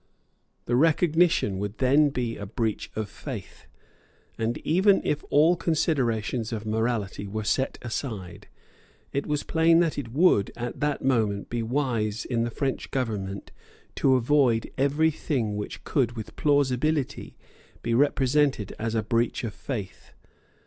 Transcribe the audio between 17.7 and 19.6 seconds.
be represented as a breach of